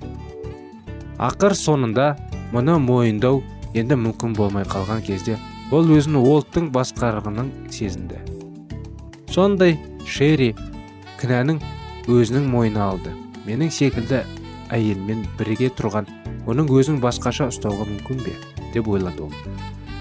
Ақыр 1.22 1.54
соңында 1.56 2.14
мұны 2.54 2.78
мойындау 2.82 3.42
енді 3.74 3.98
мүмкін 4.00 4.34
болмай 4.36 4.66
қалған 4.68 5.04
кезде 5.06 5.36
ол 5.74 5.88
өзін 5.96 6.18
уолттың 6.20 6.70
басқарғанын 6.74 7.52
сезінді. 7.74 8.20
Сондай 9.32 9.78
шерри 10.06 10.52
кінәнің 11.20 11.62
өзінің 12.10 12.50
мойнына 12.52 12.90
алды. 12.90 13.14
Менің 13.46 13.70
секілді 13.70 14.22
әйелмен 14.74 15.24
бірге 15.38 15.70
тұрған 15.78 16.08
оның 16.46 16.70
өзін 16.78 17.02
басқаша 17.02 17.50
ұстауға 17.50 17.88
мүмкін 17.90 18.22
бе? 18.26 18.36
Деп 18.74 18.88
ойлады 18.88 19.28
ол 19.28 19.32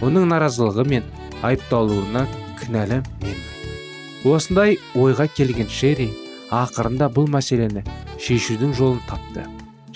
оның 0.05 0.27
наразылығы 0.31 0.85
мен 0.89 1.05
айыпталуына 1.45 2.25
кінәлі 2.61 3.01
мен. 3.23 3.37
Осындай 4.25 4.79
ойға 4.97 5.27
келген 5.37 5.69
шерри 5.69 6.09
ақырында 6.53 7.09
бұл 7.13 7.29
мәселені 7.31 7.85
шешудің 8.21 8.73
жолын 8.77 9.01
тапты 9.09 9.45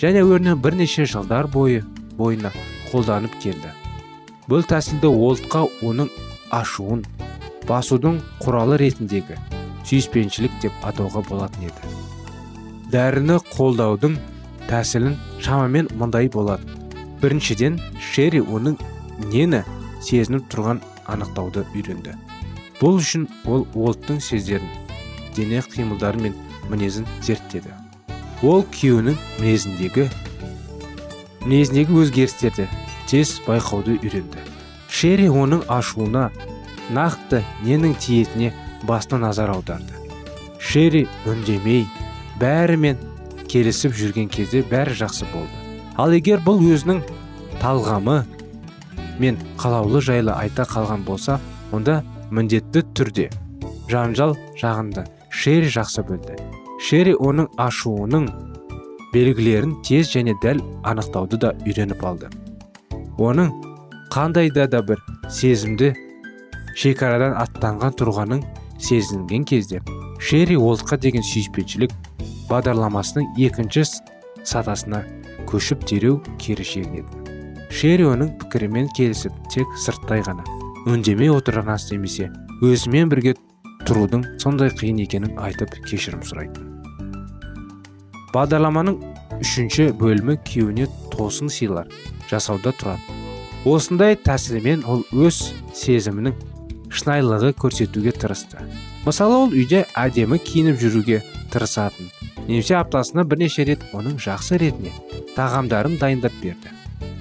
және 0.00 0.22
өрнен 0.24 0.60
бірнеше 0.62 1.04
жылдар 1.04 1.50
бойы 1.50 1.82
бойына 2.18 2.52
қолданып 2.90 3.36
келді. 3.42 3.74
Бұл 4.48 4.64
тәсілді 4.66 5.10
уолтқа 5.10 5.66
оның 5.86 6.10
ашуын 6.54 7.04
басудың 7.68 8.18
құралы 8.42 8.80
ретіндегі 8.80 9.38
сүйіспеншілік 9.86 10.58
деп 10.62 10.86
атауға 10.86 11.22
болатын 11.28 11.68
еді. 11.70 11.94
Дәріні 12.90 13.38
қолдаудың 13.52 14.18
тәсілін 14.70 15.16
шамамен 15.42 15.90
мындай 15.98 16.30
болады 16.32 16.79
біріншіден 17.22 17.78
шерри 18.00 18.40
оның 18.40 18.78
нені 19.30 19.62
сезініп 20.04 20.48
тұрған 20.52 20.80
анықтауды 21.10 21.64
үйренді. 21.74 22.14
Бұл 22.80 23.00
үшін 23.00 23.26
ол 23.44 23.66
уолттың 23.74 24.20
сездерін 24.24 24.68
дене 25.36 25.60
қимылдары 25.60 26.20
мен 26.24 26.36
мінезін 26.70 27.06
зерттеді. 27.22 27.74
Ол 28.42 28.64
күйеуінің 28.72 29.18
мінезіндегі 29.40 30.08
мінезіндегі 31.44 31.98
өзгерістерді 32.02 32.68
тез 33.10 33.36
байқауды 33.46 33.98
үйренді. 34.00 34.40
Шерри 34.88 35.28
оның 35.28 35.66
ашуына 35.68 36.30
нақты 36.90 37.44
ненің 37.66 37.96
тиетіне 38.00 38.54
басына 38.88 39.26
назар 39.26 39.52
аударды. 39.52 39.92
Шерри 40.60 41.06
үндемей 41.28 41.84
бәрімен 42.40 43.00
келісіп 43.50 43.92
жүрген 43.96 44.30
кезде 44.32 44.64
бәрі 44.64 44.96
жақсы 45.04 45.28
болды. 45.34 45.59
Ал 46.00 46.14
егер 46.16 46.40
бұл 46.40 46.62
өзінің 46.64 47.02
талғамы 47.60 48.22
мен 49.20 49.36
қалаулы 49.60 50.00
жайлы 50.00 50.32
айта 50.32 50.64
қалған 50.64 51.02
болса 51.04 51.36
онда 51.76 51.98
міндетті 52.32 52.86
түрде 52.96 53.26
жанжал 53.90 54.32
жағында 54.62 55.04
шерри 55.30 55.68
жақсы 55.68 56.04
білді. 56.08 56.38
Шерри 56.80 57.12
оның 57.12 57.50
ашуының 57.60 58.30
белгілерін 59.12 59.76
тез 59.84 60.08
және 60.14 60.32
дәл 60.40 60.62
анықтауды 60.88 61.36
да 61.44 61.52
үйреніп 61.66 62.04
алды. 62.06 62.30
Оның 63.18 63.52
қандай 64.14 64.48
да, 64.50 64.80
бір 64.80 65.02
сезімді 65.28 65.92
шекарадан 66.76 67.36
аттанған 67.36 67.98
тұрғанын 68.00 68.44
сезінген 68.80 69.44
кезде 69.44 69.82
шерри 70.18 70.56
олтқа 70.56 70.96
деген 70.96 71.22
сүйіспеншілік 71.22 71.92
бағдарламасының 72.48 73.34
екінші 73.36 73.84
сатасына 74.44 75.04
көшіп 75.50 75.84
дереу 75.90 76.20
кері 76.38 76.64
шегінеді. 76.64 77.36
Шерри 77.70 78.08
оның 78.08 78.32
пікірімен 78.40 78.88
келісіп 78.96 79.36
тек 79.52 79.78
сырттай 79.78 80.24
ғана 80.26 80.46
үндемей 80.86 81.30
отырған 81.34 81.76
немесе 81.92 82.32
өзімен 82.62 83.12
бірге 83.12 83.36
тұрудың 83.86 84.26
сондай 84.42 84.72
қиын 84.74 85.04
екенін 85.06 85.38
айтып 85.38 85.78
кешірім 85.86 86.26
сұрайды 86.26 86.70
бағдарламаның 88.34 88.98
үшінші 89.42 89.90
бөлімі 89.98 90.36
күйеуіне 90.46 90.86
тосын 91.14 91.50
сыйлар 91.50 91.90
жасауда 92.30 92.72
тұрады. 92.78 93.18
Осындай 93.68 94.16
тәсілмен 94.16 94.84
ол 94.88 95.02
өз 95.12 95.42
сезімінің 95.76 96.36
шынайылығы 96.94 97.52
көрсетуге 97.60 98.14
тырысты. 98.16 98.62
Мысалы 99.06 99.42
ол 99.44 99.54
үйде 99.54 99.84
әдемі 99.98 100.38
киініп 100.46 100.80
жүруге 100.80 101.22
тырысатын 101.52 102.10
немесе 102.48 102.76
аптасына 102.78 103.24
бірнеше 103.28 103.64
рет 103.68 103.84
оның 103.96 104.18
жақсы 104.22 104.58
ретіне 104.60 104.92
тағамдарын 105.36 105.98
дайындап 106.00 106.34
берді. 106.42 106.72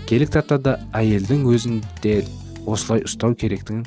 Келік 0.10 0.32
таптада 0.34 0.80
әйелдің 0.98 1.46
өзін 1.52 1.82
де 2.04 2.24
осылай 2.66 3.04
ұстау 3.06 3.36
керектігін 3.38 3.86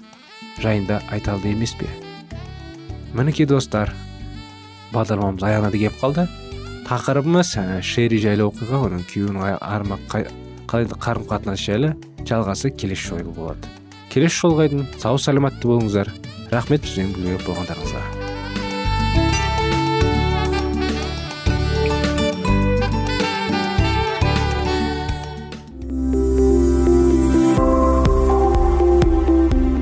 жайында 0.63 1.01
айталды 1.11 1.51
емес 1.51 1.75
пе? 1.79 1.89
Мінекей 3.13 3.47
достар 3.51 3.93
бағдарламамыз 4.95 5.45
аяғына 5.49 5.73
келіп 5.75 5.99
қалды. 6.01 6.29
Тақырыбымыз 6.87 7.55
шерри 7.87 8.19
жайлы 8.23 8.47
оқиға 8.49 8.87
оның 8.89 9.05
күйеуінің 9.11 9.59
арма 9.61 9.99
қалай 10.09 10.89
қарым 10.93 11.29
қатынас 11.29 11.63
жайлы 11.63 11.95
жалғасы 12.29 12.73
келесі 12.77 13.13
жолы 13.13 13.31
болады. 13.37 13.71
Келесі 14.13 14.45
жолға 14.45 14.69
сау 14.99 15.19
саламатты 15.19 15.69
болыңыздар. 15.69 16.13
Рахмет 16.53 16.85
бізбен 16.85 17.15
бірге 17.17 17.39
болғандарыңызға. 17.47 18.22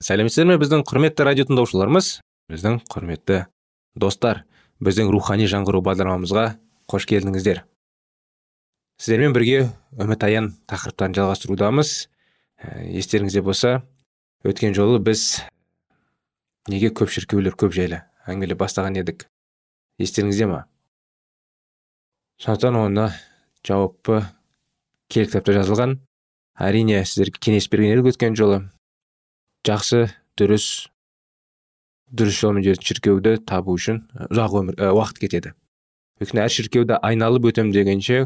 сәлеметсіздер 0.00 0.46
ме? 0.48 0.56
біздің 0.56 0.80
құрметті 0.88 1.24
радио 1.28 1.44
тыңдаушыларымыз 1.44 2.06
біздің 2.48 2.78
құрметті 2.88 3.42
достар 4.00 4.46
біздің 4.80 5.10
рухани 5.12 5.44
жаңғыру 5.50 5.82
бағдарламамызға 5.84 6.44
қош 6.88 7.04
келдіңіздер. 7.10 7.60
Сіздермен 8.96 9.36
бірге 9.36 9.66
үміт 10.00 10.24
аян 10.24 10.48
тақырыптарын 10.72 11.18
жалғастырудамыз. 11.18 11.92
Ә, 12.64 12.80
естеріңізде 12.96 13.44
болса 13.44 13.74
өткен 14.44 14.72
жолы 14.76 15.02
біз 15.04 15.44
неге 16.72 16.88
көп 16.96 17.12
шіркеулер 17.12 17.56
көп 17.60 17.76
жайлы 17.76 18.00
әңгімелеп 18.24 18.64
бастаған 18.64 18.96
едік? 19.02 19.28
Естеріңізде 20.00 20.48
ма? 20.48 20.64
Сондықтан 22.40 22.80
оны 22.86 23.10
жауапты 23.68 24.24
киелі 25.12 25.28
кітапта 25.28 25.60
жазылған. 25.60 25.98
Әрине 26.56 27.04
сіздерге 27.04 27.36
кеңес 27.36 27.68
берген 27.68 27.98
едік 27.98 28.14
өткен 28.14 28.36
жолы 28.36 28.64
жақсы 29.66 30.06
дұрыс 30.40 30.66
дұрыс 32.10 32.38
жолмен 32.40 32.64
жүретін 32.64 32.86
шіркеуді 32.88 33.34
табу 33.46 33.74
үшін 33.76 34.02
ұзақ 34.30 34.54
өмір 34.60 34.80
уақыт 34.96 35.20
кетеді. 35.22 35.52
Өйткені 36.20 36.42
әр 36.44 36.54
шіркеуді 36.54 36.96
айналып 37.04 37.50
өтем 37.50 37.70
дегенше 37.74 38.24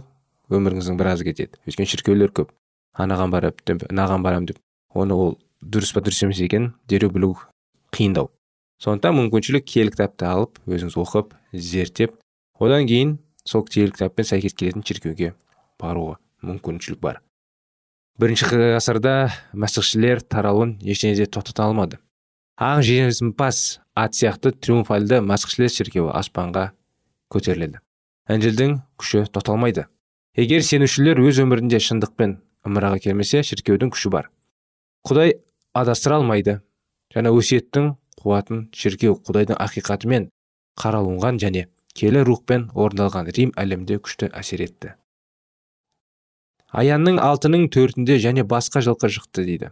өміріңіздің 0.50 1.00
біразы 1.00 1.26
кетеді. 1.26 1.58
Өйткені 1.66 1.90
шіркеулер 1.90 2.32
көп. 2.34 2.54
Анаған 2.94 3.34
барып 3.34 3.60
деп 3.66 3.84
мынаған 3.90 4.24
барамын 4.24 4.48
деп. 4.52 4.60
Оны 4.94 5.18
ол 5.18 5.36
дұрыс 5.60 5.92
па 5.94 6.00
дұрыс 6.04 6.22
емес 6.24 6.40
екенін 6.40 6.72
дереу 6.88 7.10
білу 7.10 7.34
қиындау. 7.94 8.30
Сондықтан 8.82 9.18
мүмкіншілік 9.18 9.66
киелі 9.66 9.94
кітапты 9.94 10.26
алып 10.28 10.58
өзіңіз 10.66 10.96
оқып 11.02 11.34
зерттеп 11.52 12.16
одан 12.58 12.86
кейін 12.86 13.18
сол 13.44 13.64
киелі 13.66 13.94
кітаппен 13.94 14.26
сәйкес 14.28 14.54
келетін 14.58 14.86
шіркеуге 14.86 15.34
баруға 15.80 16.18
мүмкіншілік 16.42 17.00
бар. 17.00 17.20
Бірінші 18.20 18.46
ғасырда 18.76 19.14
мәсіхшілер 19.58 20.22
таралуын 20.22 20.76
ештеңе 20.82 21.16
де 21.18 21.26
тоқтата 21.26 21.64
алмады. 21.66 21.98
Ақ 22.54 22.84
жеңімпаз 22.86 23.80
ат 23.98 24.14
сияқты 24.14 24.52
триумфальды 24.54 25.18
мәсіхшілер 25.24 25.72
шіркеуі 25.74 26.12
аспанға 26.14 26.68
көтеріледі. 27.34 27.80
Інжілдің 28.30 28.78
күші 29.00 29.24
тоқталмайды 29.34 29.88
егер 30.38 30.62
сенушілер 30.66 31.20
өз 31.22 31.42
өмірінде 31.42 31.78
шындықпен 31.82 32.38
ымыраға 32.66 33.02
келмесе 33.04 33.42
шіркеудің 33.46 33.92
күші 33.94 34.10
бар. 34.14 34.30
Құдай 35.06 35.36
адастыра 35.74 36.18
алмайды. 36.18 36.60
Және 37.14 37.30
өсиеттің 37.30 37.92
қуатын 38.18 38.64
шіркеу 38.74 39.18
құдайдың 39.26 39.58
ақиқатымен 39.62 40.30
қаралынған 40.80 41.38
және 41.42 41.66
келі 41.94 42.24
рухпен 42.26 42.70
орындалған 42.74 43.30
рим 43.36 43.52
әлемде 43.54 44.00
күшті 44.02 44.30
әсер 44.34 44.64
етті. 44.64 44.94
Аянның 46.74 47.20
алтының 47.22 47.68
төртінде 47.70 48.18
және 48.18 48.44
басқа 48.50 48.82
жылқы 48.84 49.10
шықты 49.16 49.46
дейді. 49.46 49.70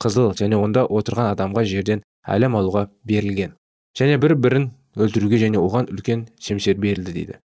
Қызыл 0.00 0.32
және 0.38 0.56
онда 0.56 0.86
отырған 0.86 1.32
адамға 1.34 1.64
жерден 1.68 2.02
әлем 2.24 2.56
алуға 2.56 2.88
берілген 3.04 3.54
және 3.98 4.18
бір 4.22 4.34
бірін 4.38 4.70
өлтіруге 4.96 5.40
және 5.42 5.60
оған 5.60 5.90
үлкен 5.92 6.26
семсер 6.40 6.78
берілді 6.78 7.12
дейді. 7.12 7.38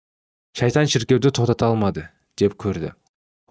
Шайтан 0.54 0.86
шіркеуді 0.86 1.32
тоқтата 1.34 1.66
алмады 1.68 2.08
деп 2.38 2.54
көрді. 2.54 2.92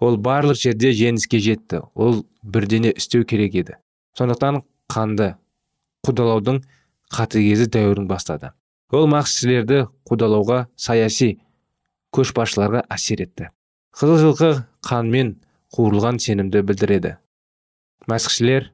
Ол 0.00 0.16
барлық 0.16 0.58
жерде 0.58 0.90
жеңіске 0.96 1.38
жетті 1.38 1.84
ол 1.94 2.24
бірдене 2.42 2.90
істеу 2.90 3.24
керек 3.24 3.54
еді. 3.54 3.76
Сондықтан 4.18 4.62
қанды 4.90 5.34
қудалаудың 6.06 6.62
қатыгезі 7.14 7.68
дәуірін 7.70 8.08
бастады. 8.08 8.52
Ол 8.90 9.06
максшілерді 9.10 9.84
қудалауға 10.08 10.66
саяси 10.76 11.38
көшбасшыларға 12.14 12.84
әсер 12.90 13.24
етті. 13.24 13.50
Қызыл 13.94 14.20
жылқы 14.22 14.50
қанмен 14.84 15.34
қуырылған 15.74 16.20
сенімді 16.22 16.62
білдіреді. 16.68 17.16
Мәсіхшілер 18.10 18.68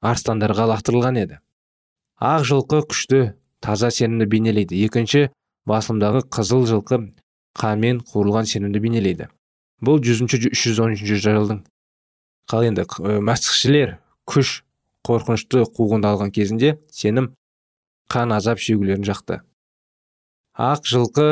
арыстандарға 0.00 0.68
лақтырылған 0.72 1.18
еді. 1.24 1.40
Ақ 2.22 2.46
жылқы 2.48 2.82
күшті 2.90 3.20
таза 3.60 3.90
сенімді 3.90 4.28
бейнелейді. 4.30 4.78
Екінші 4.86 5.28
басылымдағы 5.68 6.24
қызыл 6.30 6.64
жылқы 6.70 7.00
қанмен 7.58 8.00
қуырылған 8.06 8.46
сенімді 8.46 8.82
бейнелейді. 8.84 9.28
Бұл 9.82 10.00
жүзінші 10.02 10.48
үш 10.50 10.64
жүз 10.68 10.80
он 10.82 10.94
үшінші 10.96 11.18
жылдың 11.22 11.60
қал 12.50 12.64
енді. 12.66 12.86
Мәсіхшілер 13.28 13.98
күш 14.28 14.62
қорқынышты 15.06 15.64
қуғында 15.76 16.14
алған 16.14 16.32
кезінде 16.34 16.76
сенім 16.90 17.32
қан 18.10 18.32
азап 18.34 18.62
шегулерін 18.62 19.06
жақты. 19.06 19.42
Ақ 20.58 20.86
жылқы 20.90 21.28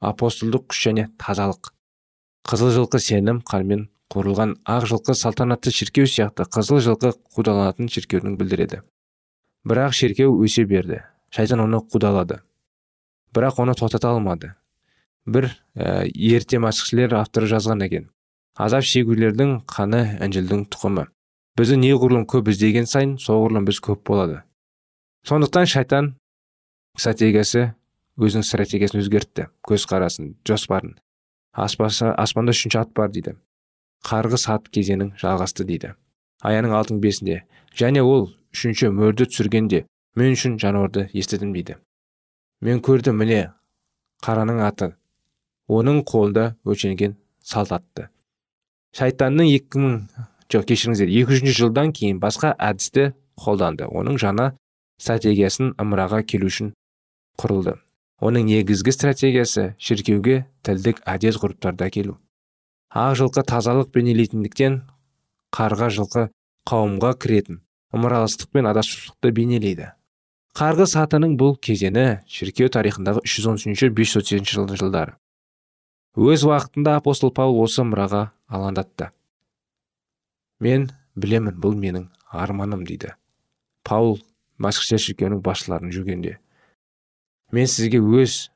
апостолдық 0.00 0.68
күш 0.72 0.82
және 0.88 1.08
тазалық. 1.20 1.72
Қызыл 2.48 2.72
жылқы 2.74 3.00
сенім 3.02 3.42
қанмен 3.46 3.88
қуырылған 4.10 4.56
ақ 4.66 4.86
жылқы 4.90 5.14
салтанатты 5.14 5.70
шіркеу 5.70 6.08
сияқты 6.10 6.46
қызыл 6.50 6.80
жылқы 6.82 7.12
қудаланатын 7.36 7.90
шіркеудің 7.92 8.36
білдіреді. 8.40 8.80
Бірақ 9.68 9.94
шіркеу 9.94 10.34
өсе 10.42 10.64
берді. 10.64 11.02
Шайтан 11.30 11.60
оны 11.62 11.78
қудалады. 11.78 12.40
Бірақ 13.34 13.60
оны 13.62 13.76
тоқтата 13.78 14.10
алмады. 14.10 14.54
Бір 15.26 15.50
ә, 15.76 16.08
ерте 16.10 16.58
мәсіхшілер 16.58 17.14
авторы 17.20 17.46
жазған 17.46 17.84
екен. 17.86 18.08
Азап 18.56 18.82
шегулердің 18.88 19.60
қаны 19.70 20.16
інжілдің 20.24 20.64
тұқымы. 20.72 21.06
Бізді 21.60 21.76
неғұрлым 21.84 22.24
көп 22.26 22.50
іздеген 22.50 22.88
сайын 22.90 23.14
соғұрлым 23.20 23.68
біз 23.68 23.78
көп 23.84 24.02
болады. 24.08 24.40
Сондықтан 25.28 25.68
шайтан 25.70 26.14
стратегиясы 26.96 27.74
өзінің 28.18 28.46
стратегиясын 28.48 29.04
өзгертті. 29.04 29.46
Көзқарасын 29.68 30.34
жоспарын. 30.48 30.96
Аспасы, 31.52 32.10
аспанда 32.16 32.54
үшінші 32.54 32.78
ат 32.80 32.92
бар 32.94 33.10
дейді. 33.10 33.36
Қарғыс 34.06 34.46
ат 34.50 34.68
кезеңің 34.72 35.14
жалғасты 35.20 35.66
дейді. 35.68 35.94
Аяның 36.42 36.72
алтын 36.76 37.00
бесінде. 37.00 37.42
Және 37.76 38.02
ол 38.02 38.30
үшінші 38.54 38.90
мөрді 38.94 39.26
түсіргенде 39.28 39.84
мен 40.16 40.34
үшін 40.34 40.56
жануарды 40.58 41.08
естідім 41.12 41.52
дейді. 41.54 41.76
Мен 42.60 42.80
көрдім 42.80 43.20
міне 43.20 43.52
қараның 44.24 44.62
аты. 44.64 44.94
Оның 45.70 46.02
қолында 46.08 46.54
өлшенген 46.66 47.16
салт 47.44 47.72
атты. 47.72 48.08
Шайтанның 48.96 49.52
екі 49.54 49.80
мың 49.80 49.94
жоқ 50.50 50.66
кешіріңіздер 50.72 51.12
екі 51.20 51.36
жүзінші 51.36 51.56
жылдан 51.60 51.92
кейін 51.94 52.18
басқа 52.22 52.56
әдісті 52.58 53.12
қолданды. 53.38 53.86
Оның 53.86 54.18
жаңа 54.18 54.50
стратегиясын 55.00 55.76
ымыраға 55.80 56.24
келу 56.26 56.50
үшін 56.50 56.72
құрылды. 57.40 57.76
Оның 58.20 58.48
негізгі 58.50 58.92
стратегиясы 58.94 59.70
шіркеуге 59.80 60.44
тілдік 60.66 61.00
әдет 61.08 61.40
ғұрыптарды 61.40 61.86
әкелу 61.86 62.18
ақ 62.90 63.16
жылқы 63.20 63.44
тазалық 63.46 63.92
бейнелейтіндіктен 63.94 64.80
қарға 65.54 65.88
жылқы 65.94 66.26
қауымға 66.66 67.12
кіретін 67.22 67.60
ымыраластық 67.94 68.50
пен 68.54 68.66
адасушылықты 68.70 69.30
бейнелейді. 69.34 69.92
Қарғыс 70.58 70.96
атының 70.98 71.36
бұл 71.38 71.54
кезеңі 71.62 72.20
шіркеу 72.26 72.70
тарихындағы 72.74 73.22
313-530 73.22 74.74
жылдары. 74.80 75.14
Өз 76.18 76.42
уақытында 76.46 76.96
апостол 76.98 77.30
паул 77.30 77.62
осы 77.62 77.86
мұраға 77.86 78.30
алаңдатты. 78.50 79.12
Мен 80.58 80.90
білемін 81.14 81.54
бұл 81.62 81.78
менің 81.78 82.08
арманым 82.26 82.82
дейді. 82.86 83.14
Паул 83.86 84.18
масқішер 84.58 84.98
шіркеуінің 84.98 85.42
басшыларын 85.46 85.94
жүргенде 85.94 86.38
мен 87.56 87.68
сізге 87.70 88.00
өз 88.00 88.48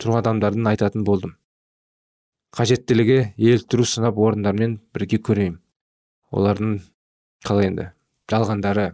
тұрған 0.00 0.22
адамдардың 0.22 0.68
айтатын 0.72 1.04
болдым. 1.06 1.36
Қажеттілігі 2.54 3.18
еліктіру 3.36 3.86
сынап 3.88 4.18
орындармен 4.18 4.78
бірге 4.94 5.18
көрейін. 5.18 5.56
Олардың 6.34 6.76
қалай 7.46 7.70
енді 7.70 7.88
жалғандары. 8.30 8.92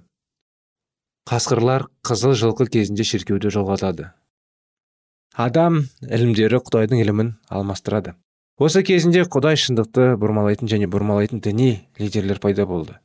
Қасқырлар 1.28 1.86
қызыл 2.06 2.34
жылқы 2.40 2.66
кезінде 2.72 3.04
шіркеуді 3.04 3.52
жоғалтады. 3.54 4.08
Адам 5.36 5.84
ілімдері 6.02 6.58
құдайдың 6.64 7.04
ілімін 7.04 7.34
алмастырады. 7.52 8.16
Осы 8.60 8.82
кезінде 8.82 9.22
құдай 9.24 9.56
шындықты 9.60 10.16
бұрмалайтын 10.20 10.68
және 10.68 10.88
бұрмалайтын 10.90 11.40
діни 11.44 11.86
лидерлер 12.00 12.40
пайда 12.42 12.66
болды. 12.66 12.98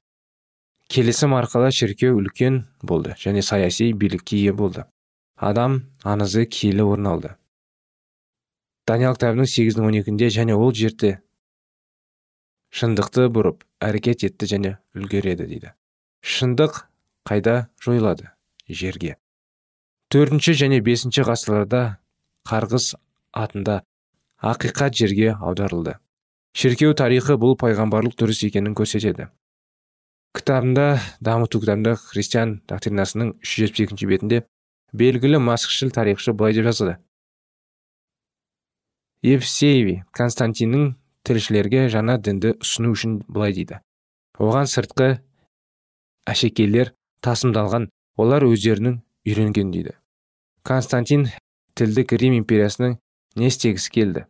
Келісім 0.89 1.35
арқылы 1.37 1.69
шіркеу 1.71 2.17
үлкен 2.17 2.63
болды 2.81 3.13
және 3.21 3.43
саяси 3.45 3.91
билікке 3.93 4.37
ие 4.41 4.53
болды. 4.53 4.83
Адам 5.35 5.81
аңызы 6.03 6.45
киелі 6.47 6.85
орын 6.87 7.09
алды. 7.11 7.31
Даниял 8.87 9.15
кітабының 9.17 9.49
сегіздің 9.49 9.87
он 9.89 9.97
екінде 9.99 10.29
және 10.29 10.55
ол 10.55 10.71
жерде 10.73 11.19
шындықты 12.75 13.27
бұрып 13.33 13.63
әрекет 13.83 14.23
етті 14.27 14.49
және 14.51 14.77
үлгереді 14.95 15.47
дейді. 15.49 15.73
Шындық 16.21 16.85
қайда 17.27 17.67
жойылады? 17.81 18.31
Жерге. 18.69 19.17
Төртінші 20.09 20.55
және 20.55 20.81
бесінші 20.85 21.25
ғасырларда 21.27 21.97
қарғыс 22.47 22.93
атында 23.33 23.81
ақиқат 24.41 24.95
жерге 24.95 25.33
аударылды. 25.35 25.97
Шіркеу 26.55 26.93
тарихы 26.95 27.35
бұл 27.41 27.57
пайғамбарлық 27.59 28.15
дұрыс 28.15 28.45
екенін 28.47 28.75
көрсетеді. 28.77 29.27
Кітабында 30.35 30.99
дамыту 31.19 31.59
кітабында 31.63 31.95
христиан 31.99 32.59
доктринасының 32.69 33.35
үш 33.41 33.55
жүз 33.55 33.71
жетпіс 33.71 33.87
екінші 33.87 34.09
бетінде 34.11 34.43
белгілі 34.93 35.41
масқішіл 35.41 35.91
тарихшы 35.95 36.33
былай 36.33 36.53
деп 36.53 36.69
жазды 36.69 36.97
евсееви 39.25 40.03
константиннің 40.13 40.91
тілшілерге 41.25 41.87
жаңа 41.89 42.19
дінді 42.21 42.53
ұсыну 42.61 42.91
үшін 42.93 43.17
былай 43.25 43.55
дейді. 43.57 43.79
Оған 44.37 44.69
сыртқы 44.69 45.07
әшекейлер 46.29 46.91
тасымдалған 47.25 47.89
олар 48.21 48.45
өздерінің 48.45 48.99
үйренген 49.25 49.71
дейді. 49.73 49.95
Константин 50.61 51.27
тілдік 51.73 52.13
рим 52.21 52.37
империясының 52.41 52.97
не 53.35 53.49
істегісі 53.49 53.91
келді. 53.97 54.25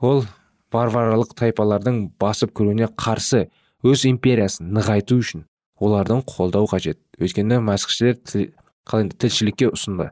Ол 0.00 0.24
варваралық 0.72 1.34
тайпалардың 1.36 2.06
басып 2.20 2.54
кіруіне 2.56 2.88
қарсы 2.96 3.48
өз 3.84 4.06
империясын 4.08 4.72
нығайту 4.72 5.20
үшін 5.20 5.44
олардың 5.80 6.24
қолдау 6.28 6.68
қажет. 6.70 7.00
Өйткені 7.20 7.60
мәсіхшілер 7.64 8.16
тілшілікке 8.88 9.70
ұсынды. 9.74 10.10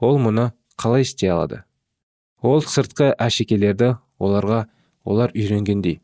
Ол 0.00 0.18
мұны 0.18 0.50
қалай 0.80 1.06
істей 1.06 1.30
алады? 1.32 1.62
Ол 2.42 2.60
сыртқы 2.60 3.12
әшекелерді 3.16 3.94
оларға 4.18 4.66
олар 5.04 5.32
үйренгендей. 5.34 6.00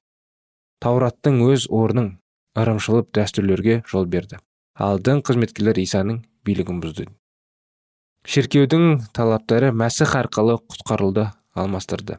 Таураттың 0.81 1.43
өз 1.45 1.67
орнын 1.69 2.15
ырымшылып 2.57 3.11
дәстүрлерге 3.17 3.83
жол 3.91 4.07
берді. 4.07 4.41
Ал 4.75 4.99
дін 4.99 5.21
қызметкерлер 5.27 5.81
исаның 5.83 6.23
билігін 6.47 6.81
бұзды. 6.81 7.07
Шіркеудің 8.25 9.13
талаптары 9.17 9.73
мәсіх 9.77 10.17
арқылы 10.17 10.59
құтқарылды 10.61 11.31
алмастырды. 11.57 12.19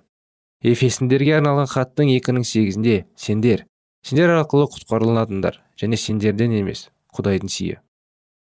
Ефесіндерге 0.61 1.39
арналған 1.39 1.69
хаттың 1.69 2.09
екінің 2.13 2.45
сегізінде 2.45 2.97
сендер 3.17 3.65
сендер 4.05 4.33
арқылы 4.35 4.67
құтқарылатындар 4.75 5.57
және 5.81 5.97
сендерден 5.97 6.53
емес 6.59 6.87
құдайдың 7.17 7.49
сүйі 7.49 7.79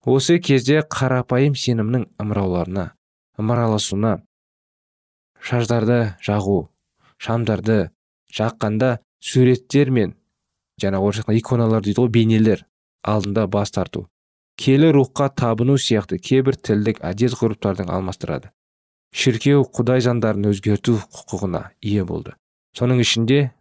осы 0.05 0.39
кезде 0.39 0.81
қарапайым 0.81 1.55
сенімнің 1.59 2.07
ымырауларына 2.21 2.91
ымыраласуына 3.39 4.13
шаждарды 5.43 5.99
жағу 6.23 6.69
шамдарды 7.17 7.89
жаққанда 8.35 8.99
суреттер 9.19 9.91
мен 9.91 10.15
жаңа 10.81 11.01
орысша 11.03 11.35
иконалар 11.35 11.83
дейді 11.83 12.01
ғой 12.01 12.11
бейнелер 12.15 12.65
алдында 13.03 13.47
бас 13.47 13.71
тарту. 13.71 14.07
Келі 14.59 14.91
рухқа 14.91 15.29
табыну 15.35 15.77
сияқты 15.79 16.19
кейбір 16.19 16.55
тілдік 16.55 16.99
әдет 17.03 17.35
ғұрыптардың 17.39 17.91
алмастырады. 17.95 18.51
Шіркеу 19.15 19.63
құдай 19.63 20.03
заңдарын 20.03 20.49
өзгерту 20.51 20.97
құқығына 20.99 21.69
ие 21.81 22.03
болды. 22.03 22.35
Соның 22.75 22.99
ішінде 23.01 23.51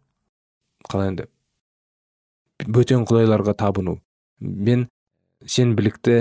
қалай 0.90 1.12
енді? 1.12 1.28
Бөтен 2.66 3.06
құдайларға 3.06 3.54
табыну 3.54 4.00
мен 4.40 4.88
сенбілікті 5.46 6.18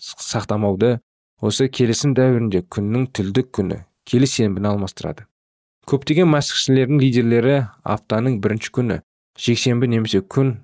сақтамауды 0.00 0.98
осы 1.40 1.68
келісім 1.72 2.12
дәуірінде 2.16 2.64
күннің 2.68 3.06
тілдік 3.16 3.50
күні 3.56 3.84
келі 4.08 4.28
сенбіні 4.28 4.72
алмастырады. 4.72 5.26
Көптеген 5.88 6.28
мәсіхшілердің 6.30 7.00
лидерлері 7.00 7.54
аптаның 7.84 8.40
бірінші 8.44 8.72
күні 8.76 9.00
жексенбі 9.40 9.88
немесе 9.88 10.20
күн 10.20 10.58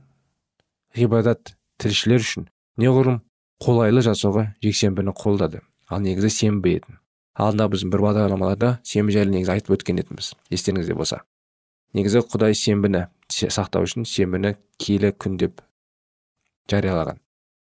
ғибадат 0.96 1.56
тілшілер 1.80 2.22
үшін 2.24 2.48
неғұрлым 2.80 3.22
қолайлы 3.64 4.04
жасауға 4.04 4.50
жексенбіні 4.64 5.16
қолдады. 5.16 5.62
Ал 5.88 6.02
негізі 6.04 6.30
сенбі 6.30 6.76
еді. 6.76 6.98
Алдында 7.36 7.68
біздің 7.72 7.92
бір 7.92 8.04
бағдарламаларда 8.06 8.72
сенбі 8.84 9.16
жайлы 9.16 9.32
негізі 9.34 9.56
айтып 9.56 9.76
өткен 9.76 10.00
едіміз 10.02 10.32
естеріңізде 10.52 10.96
болса. 10.96 11.22
Негізі 11.96 12.24
құдай 12.28 12.56
сенбіні 12.56 13.06
сақтау 13.32 13.86
үшін 13.88 14.08
сенбіні 14.08 14.56
киелі 14.80 15.12
күн 15.16 15.38
деп 15.40 15.62
жариялаған. 16.70 17.20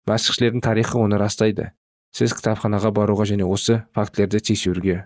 Мәсіхшілердің 0.07 0.62
тарихы 0.62 0.99
оны 1.03 1.19
растайды. 1.19 1.73
Сіз 2.14 2.33
кітапханаға 2.38 2.92
баруға 2.95 3.27
және 3.29 3.45
осы 3.45 3.83
фактілерді 3.97 4.40
тексеруге 4.40 5.01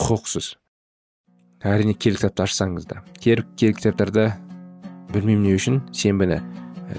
құқықсыз. 0.00 0.56
Әрине 1.60 1.92
киелі 1.94 2.16
кітапты 2.16 2.46
ашсаңыз 2.46 2.86
да. 2.88 3.02
Кері 3.20 3.44
киелі 3.60 3.76
кітаптарда 3.76 4.24
білмеймін 5.12 5.44
не 5.44 5.52
үшін 5.58 5.82
сенбіні. 5.92 6.40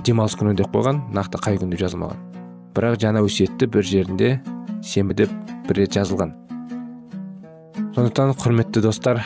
Демалыс 0.05 0.37
күні 0.39 0.53
деп 0.59 0.69
қойған 0.75 1.01
нақты 1.15 1.41
қай 1.41 1.57
күн 1.59 1.73
деп 1.73 1.81
жазылмаған. 1.81 2.21
Бірақ 2.77 2.99
жаңа 3.01 3.25
өсиетті 3.25 3.67
бір 3.73 3.87
жерінде 3.89 4.29
сенбі 4.85 5.17
деп 5.23 5.33
бір 5.67 5.81
рет 5.81 5.97
жазылған. 5.97 6.35
Сондықтан 7.97 8.35
құрметті 8.39 8.85
достар 8.85 9.19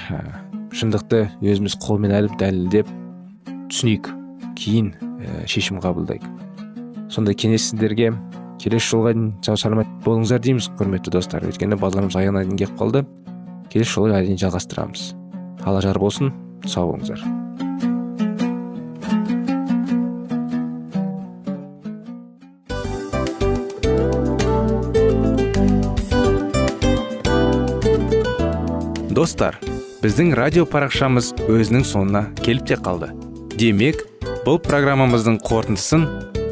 шындықты 0.74 1.28
өзіміз 1.44 1.78
қолмен 1.84 2.16
әліп 2.16 2.40
дәлелдеп 2.40 2.90
түсінейік. 3.70 4.10
Кейін 4.56 4.94
шешім 5.52 5.84
қабылдайық. 5.84 6.45
Сондай 7.10 7.36
кеңес 7.38 7.70
сіздерге 7.70 8.14
келесі 8.62 8.96
жолға 8.96 9.14
дейін 9.14 9.32
сау 9.46 9.60
саламат 9.60 9.90
болыңыздар 10.06 10.42
дейміз 10.42 10.72
құрметті 10.80 11.14
достар. 11.14 11.46
Өйткені 11.46 11.78
бағдарламамыз 11.80 12.18
аяғына 12.18 12.46
дейін 12.46 12.60
келіп 12.62 12.78
қалды. 12.80 13.06
Келесі 13.72 13.98
жолы 13.98 14.16
әрине 14.18 14.40
жалғастырамыз. 14.42 15.14
Алла 15.66 15.82
жар 15.86 16.00
болсын. 16.00 16.34
Сау 16.66 16.94
болыңыздар. 16.94 17.22
Достар 29.16 29.56
біздің 30.04 30.34
радио 30.38 30.66
парақшамыз 30.70 31.32
өзінің 31.50 31.86
соңына 31.88 32.28
келіп 32.44 32.68
те 32.70 32.76
қалды. 32.78 33.08
Демек 33.56 34.04
бұл 34.46 34.60
программамыздың 34.62 35.40
қорытындысын 35.48 36.04